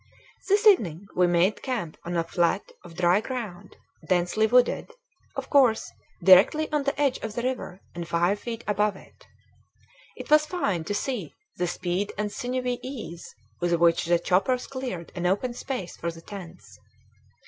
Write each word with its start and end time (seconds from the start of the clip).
This 0.47 0.65
evening 0.65 1.05
we 1.15 1.27
made 1.27 1.61
camp 1.61 1.95
on 2.03 2.17
a 2.17 2.23
flat 2.23 2.71
of 2.83 2.95
dry 2.95 3.21
ground, 3.21 3.75
densely 4.09 4.47
wooded, 4.47 4.89
of 5.35 5.51
course, 5.51 5.91
directly 6.23 6.67
on 6.71 6.81
the 6.85 6.99
edge 6.99 7.19
of 7.19 7.35
the 7.35 7.43
river 7.43 7.81
and 7.93 8.07
five 8.07 8.39
feet 8.39 8.63
above 8.67 8.95
it. 8.95 9.27
It 10.17 10.31
was 10.31 10.47
fine 10.47 10.85
to 10.85 10.95
see 10.95 11.35
the 11.57 11.67
speed 11.67 12.13
and 12.17 12.31
sinewy 12.31 12.79
ease 12.81 13.35
with 13.59 13.73
which 13.73 14.05
the 14.05 14.17
choppers 14.17 14.65
cleared 14.65 15.11
an 15.13 15.27
open 15.27 15.53
space 15.53 15.95
for 15.95 16.09
the 16.11 16.21
tents. 16.21 16.79